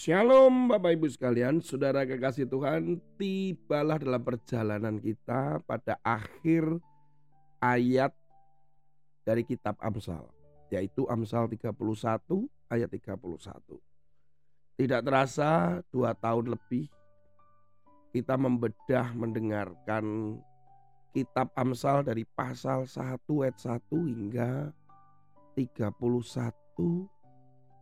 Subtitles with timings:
[0.00, 6.80] Shalom Bapak Ibu sekalian, Saudara kekasih Tuhan, tibalah dalam perjalanan kita pada akhir
[7.60, 8.08] ayat
[9.28, 10.24] dari kitab Amsal,
[10.72, 11.76] yaitu Amsal 31
[12.72, 13.76] ayat 31.
[14.80, 16.88] Tidak terasa dua tahun lebih
[18.16, 20.40] kita membedah mendengarkan
[21.12, 24.72] kitab Amsal dari pasal 1 ayat 1 hingga
[25.60, 25.92] 31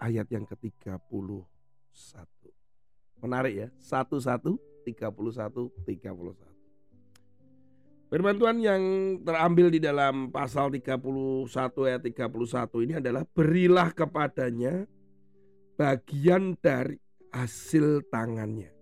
[0.03, 1.58] ayat yang ke-30 satu.
[3.19, 4.19] Menarik ya, satu
[4.87, 6.59] tiga puluh satu tiga puluh satu.
[8.09, 8.83] Firman Tuhan yang
[9.21, 11.45] terambil di dalam pasal 31
[11.85, 14.89] ayat 31 ini adalah berilah kepadanya
[15.77, 16.97] bagian dari
[17.29, 18.73] hasil tangannya.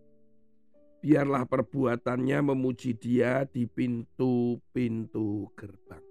[1.02, 6.06] Biarlah perbuatannya memuji dia di pintu-pintu gerbang.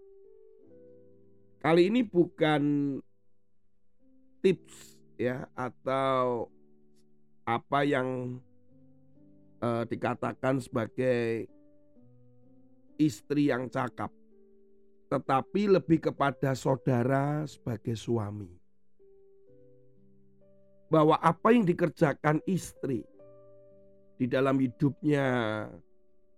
[1.63, 2.63] Kali ini bukan
[4.43, 6.51] tips ya atau
[7.45, 8.41] apa yang
[9.61, 11.45] uh, dikatakan sebagai
[12.97, 14.09] istri yang cakap,
[15.13, 18.49] tetapi lebih kepada saudara sebagai suami.
[20.89, 23.05] Bahwa apa yang dikerjakan istri
[24.17, 25.25] di dalam hidupnya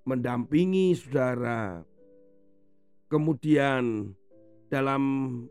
[0.08, 1.84] mendampingi saudara,
[3.08, 4.12] kemudian
[4.68, 5.04] dalam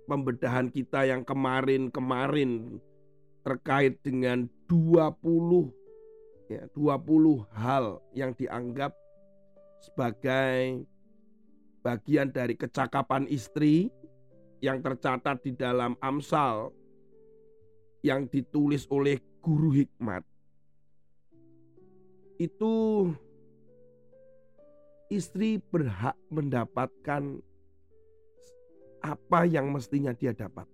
[0.04, 2.80] pembedahan kita yang kemarin-kemarin
[3.40, 8.94] terkait dengan 20 ya 20 hal yang dianggap
[9.82, 10.86] sebagai
[11.82, 13.90] bagian dari kecakapan istri
[14.58, 16.74] yang tercatat di dalam Amsal
[18.02, 20.22] yang ditulis oleh guru hikmat
[22.36, 22.74] itu
[25.08, 27.40] istri berhak mendapatkan
[29.00, 30.66] apa yang mestinya dia dapat.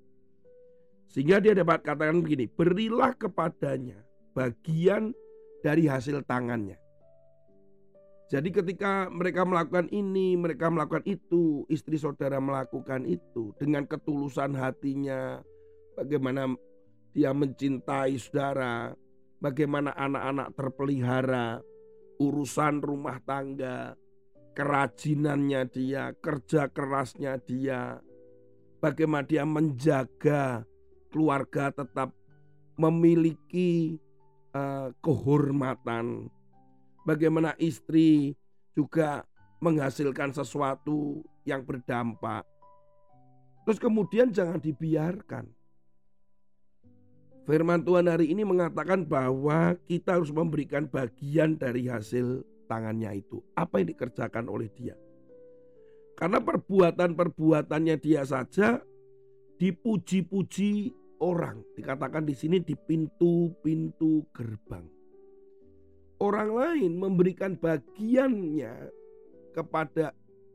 [1.13, 4.01] Sehingga dia dapat katakan begini, berilah kepadanya
[4.33, 5.13] bagian
[5.61, 6.81] dari hasil tangannya.
[8.33, 15.45] Jadi ketika mereka melakukan ini, mereka melakukan itu, istri saudara melakukan itu dengan ketulusan hatinya,
[16.01, 16.49] bagaimana
[17.13, 18.97] dia mencintai saudara,
[19.37, 21.61] bagaimana anak-anak terpelihara,
[22.25, 24.01] urusan rumah tangga,
[24.57, 28.01] kerajinannya dia, kerja kerasnya dia,
[28.81, 30.65] bagaimana dia menjaga
[31.13, 32.17] keluarga tetap
[32.81, 34.01] memiliki
[34.57, 36.33] uh, kehormatan.
[37.05, 38.33] Bagaimana istri
[38.73, 39.29] juga
[39.61, 42.47] menghasilkan sesuatu yang berdampak.
[43.63, 45.47] Terus kemudian jangan dibiarkan.
[47.43, 53.43] Firman Tuhan hari ini mengatakan bahwa kita harus memberikan bagian dari hasil tangannya itu.
[53.59, 54.95] Apa yang dikerjakan oleh dia.
[56.15, 58.79] Karena perbuatan-perbuatannya dia saja
[59.59, 61.63] dipuji-puji orang.
[61.79, 64.83] Dikatakan di sini di pintu-pintu gerbang.
[66.19, 68.91] Orang lain memberikan bagiannya
[69.55, 70.11] kepada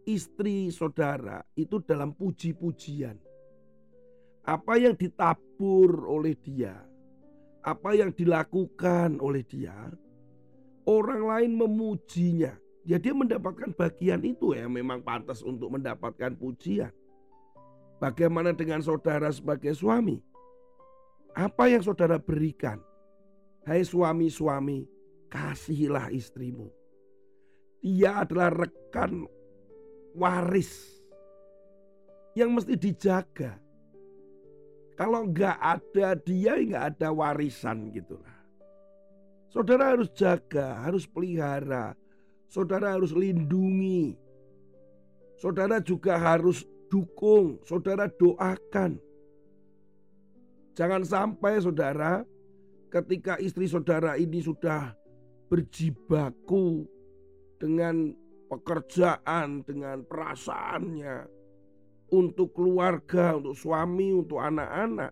[0.07, 3.15] istri saudara itu dalam puji-pujian.
[4.47, 6.79] Apa yang ditabur oleh dia,
[7.67, 9.75] apa yang dilakukan oleh dia,
[10.87, 12.55] orang lain memujinya.
[12.87, 16.95] Ya dia mendapatkan bagian itu ya memang pantas untuk mendapatkan pujian.
[17.99, 20.23] Bagaimana dengan saudara sebagai suami?
[21.37, 22.81] Apa yang saudara berikan?
[23.61, 24.89] Hai suami-suami,
[25.29, 26.65] kasihilah istrimu.
[27.77, 29.29] Dia adalah rekan
[30.17, 30.97] waris
[32.33, 33.53] yang mesti dijaga.
[34.97, 38.37] Kalau nggak ada dia, nggak ada warisan gitulah.
[39.53, 41.93] Saudara harus jaga, harus pelihara.
[42.49, 44.17] Saudara harus lindungi.
[45.37, 48.97] Saudara juga harus dukung, saudara doakan.
[50.77, 52.21] Jangan sampai saudara
[52.93, 54.93] ketika istri saudara ini sudah
[55.49, 56.85] berjibaku
[57.57, 58.13] dengan
[58.45, 61.25] pekerjaan, dengan perasaannya
[62.13, 65.11] untuk keluarga, untuk suami, untuk anak-anak.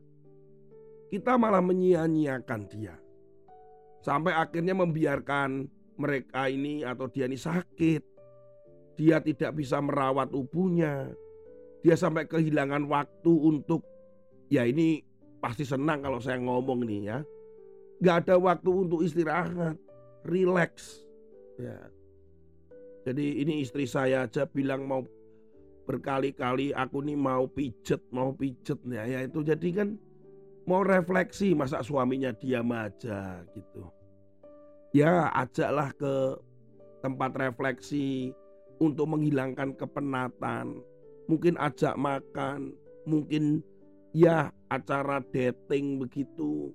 [1.10, 2.96] Kita malah menyia-nyiakan dia.
[4.06, 5.66] Sampai akhirnya membiarkan
[5.98, 8.04] mereka ini atau dia ini sakit.
[9.02, 11.10] Dia tidak bisa merawat tubuhnya.
[11.82, 13.82] Dia sampai kehilangan waktu untuk
[14.48, 15.15] ya ini
[15.46, 17.18] pasti senang kalau saya ngomong nih ya.
[18.02, 19.78] Gak ada waktu untuk istirahat,
[20.26, 21.06] relax.
[21.62, 21.78] Ya.
[23.06, 25.06] Jadi ini istri saya aja bilang mau
[25.86, 29.94] berkali-kali aku nih mau pijet, mau pijet ya, ya itu jadi kan
[30.66, 33.86] mau refleksi masa suaminya diam aja gitu.
[34.98, 36.42] Ya ajaklah ke
[37.06, 38.34] tempat refleksi
[38.82, 40.82] untuk menghilangkan kepenatan.
[41.30, 42.74] Mungkin ajak makan,
[43.06, 43.62] mungkin
[44.16, 46.72] ya acara dating begitu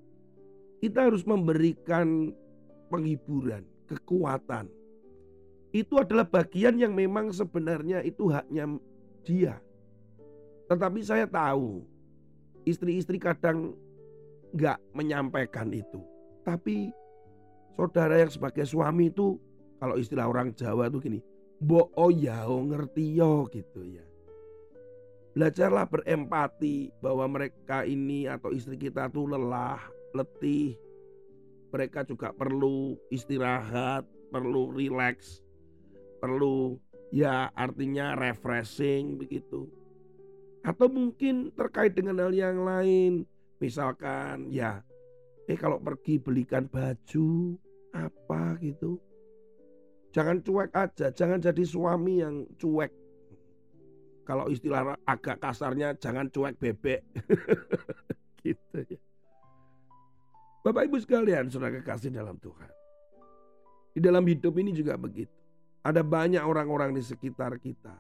[0.81, 2.33] Kita harus memberikan
[2.89, 4.65] penghiburan, kekuatan.
[5.77, 8.81] Itu adalah bagian yang memang sebenarnya itu haknya
[9.21, 9.61] dia.
[10.73, 11.85] Tetapi saya tahu
[12.65, 13.77] istri-istri kadang
[14.57, 16.01] nggak menyampaikan itu.
[16.49, 16.89] Tapi
[17.77, 19.37] saudara yang sebagai suami itu
[19.77, 21.21] kalau istilah orang Jawa itu gini,
[21.61, 24.10] bo oh ya oh ngerti yo gitu ya.
[25.41, 29.81] Belajarlah berempati bahwa mereka ini atau istri kita tuh lelah,
[30.13, 30.77] letih.
[31.73, 35.41] Mereka juga perlu istirahat, perlu rileks,
[36.21, 36.77] perlu
[37.09, 39.65] ya artinya refreshing begitu.
[40.61, 43.25] Atau mungkin terkait dengan hal yang lain.
[43.65, 44.85] Misalkan ya
[45.49, 47.57] eh kalau pergi belikan baju
[47.97, 49.01] apa gitu.
[50.13, 52.93] Jangan cuek aja, jangan jadi suami yang cuek
[54.25, 57.01] kalau istilah agak kasarnya jangan cuek bebek.
[58.45, 59.01] gitu ya.
[60.61, 62.69] Bapak Ibu sekalian, saudara kekasih dalam Tuhan.
[63.97, 65.33] Di dalam hidup ini juga begitu.
[65.81, 67.97] Ada banyak orang-orang di sekitar kita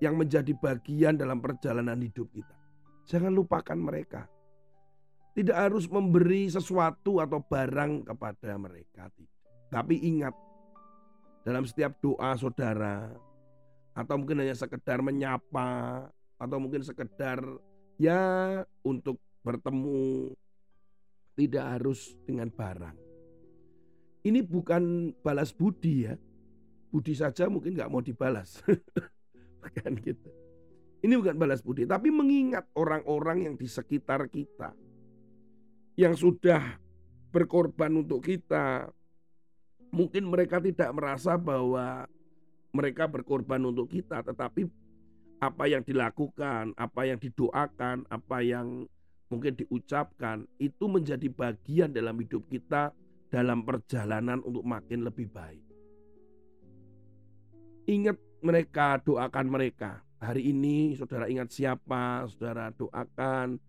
[0.00, 2.56] yang menjadi bagian dalam perjalanan hidup kita.
[3.04, 4.24] Jangan lupakan mereka.
[5.36, 9.12] Tidak harus memberi sesuatu atau barang kepada mereka.
[9.68, 10.32] Tapi ingat,
[11.44, 13.12] dalam setiap doa saudara,
[13.94, 17.40] atau mungkin hanya sekedar menyapa atau mungkin sekedar
[17.96, 20.34] ya untuk bertemu
[21.38, 22.96] tidak harus dengan barang.
[24.24, 26.14] Ini bukan balas budi ya.
[26.90, 28.62] Budi saja mungkin nggak mau dibalas.
[29.62, 30.30] bukan gitu.
[31.04, 34.72] Ini bukan balas budi, tapi mengingat orang-orang yang di sekitar kita
[36.00, 36.80] yang sudah
[37.28, 38.88] berkorban untuk kita.
[39.92, 42.08] Mungkin mereka tidak merasa bahwa
[42.74, 44.66] mereka berkorban untuk kita, tetapi
[45.38, 48.90] apa yang dilakukan, apa yang didoakan, apa yang
[49.30, 52.90] mungkin diucapkan itu menjadi bagian dalam hidup kita
[53.30, 55.62] dalam perjalanan untuk makin lebih baik.
[57.86, 60.02] Ingat mereka, doakan mereka.
[60.18, 63.60] Hari ini saudara ingat siapa, saudara doakan.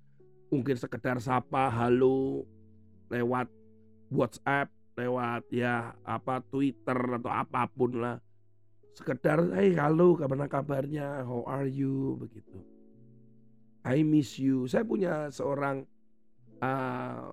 [0.49, 2.47] Mungkin sekedar sapa, halo,
[3.11, 3.51] lewat
[4.07, 8.15] WhatsApp, lewat ya apa Twitter atau apa pun lah
[8.95, 11.27] sekedar hey halo kabar kabarnya?
[11.27, 12.15] How are you?
[12.23, 12.63] Begitu.
[13.83, 14.65] I miss you.
[14.65, 15.83] Saya punya seorang
[16.63, 17.29] uh,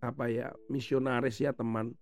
[0.00, 1.92] apa ya misionaris ya teman.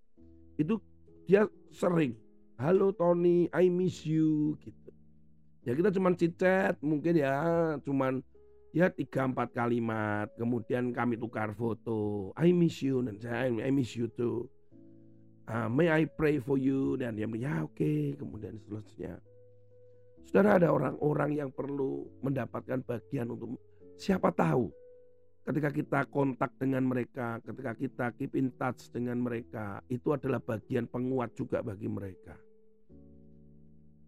[0.61, 0.79] Itu
[1.25, 2.15] dia sering
[2.61, 4.93] halo Tony I miss you gitu.
[5.65, 7.35] Ya kita cuman cicet mungkin ya
[7.83, 8.21] cuman
[8.77, 10.29] ya tiga empat kalimat.
[10.37, 14.53] Kemudian kami tukar foto I miss you dan saya I miss you too
[15.49, 16.95] uh, may I pray for you?
[17.01, 17.75] Dan dia bilang ya oke.
[17.79, 18.15] Okay.
[18.19, 19.19] kemudian seterusnya.
[20.23, 23.59] Saudara ada orang-orang yang perlu mendapatkan bagian untuk
[23.99, 24.71] siapa tahu
[25.43, 30.87] ketika kita kontak dengan mereka ketika kita keep in touch dengan mereka itu adalah bagian
[30.87, 32.39] penguat juga bagi mereka.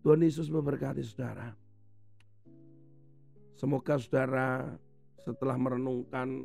[0.04, 1.48] Tuhan Yesus memberkati saudara.
[3.56, 4.68] Semoga saudara
[5.24, 6.44] setelah merenungkan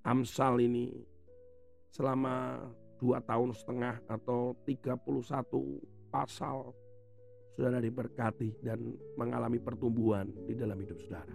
[0.00, 0.90] Amsal ini
[1.92, 2.58] selama
[3.00, 5.00] dua tahun setengah atau 31
[6.12, 6.76] pasal
[7.56, 11.34] saudara diberkati dan mengalami pertumbuhan di dalam hidup saudara.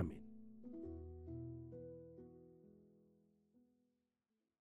[0.00, 0.21] Amin.